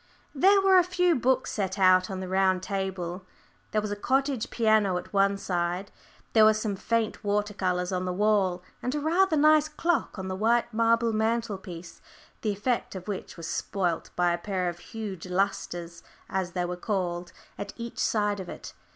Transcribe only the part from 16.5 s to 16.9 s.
they were